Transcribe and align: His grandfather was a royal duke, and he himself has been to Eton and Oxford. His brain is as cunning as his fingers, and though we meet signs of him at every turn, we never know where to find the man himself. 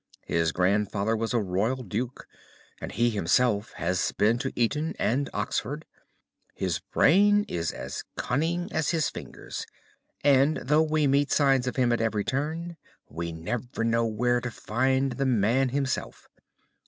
His 0.25 0.51
grandfather 0.51 1.15
was 1.15 1.31
a 1.31 1.37
royal 1.39 1.83
duke, 1.83 2.27
and 2.81 2.91
he 2.91 3.11
himself 3.11 3.73
has 3.73 4.11
been 4.13 4.39
to 4.39 4.51
Eton 4.55 4.95
and 4.97 5.29
Oxford. 5.31 5.85
His 6.55 6.79
brain 6.79 7.45
is 7.47 7.71
as 7.71 8.03
cunning 8.17 8.67
as 8.73 8.89
his 8.89 9.11
fingers, 9.11 9.67
and 10.23 10.57
though 10.57 10.81
we 10.81 11.05
meet 11.05 11.31
signs 11.31 11.67
of 11.67 11.75
him 11.75 11.91
at 11.91 12.01
every 12.01 12.23
turn, 12.23 12.77
we 13.11 13.31
never 13.31 13.83
know 13.83 14.07
where 14.07 14.41
to 14.41 14.49
find 14.49 15.11
the 15.11 15.25
man 15.27 15.69
himself. 15.69 16.27